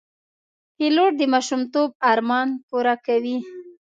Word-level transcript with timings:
پیلوټ 0.75 1.11
د 1.17 1.21
ماشومتوب 1.33 1.89
ارمان 2.11 2.47
پوره 2.67 2.95
کوي. 3.05 3.37